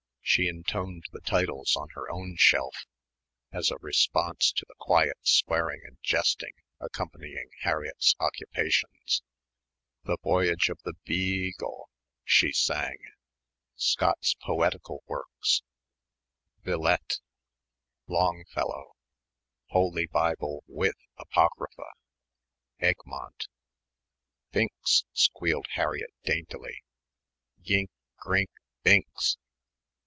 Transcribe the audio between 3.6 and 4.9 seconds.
a response to the